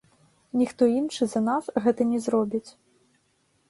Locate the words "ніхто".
0.61-0.83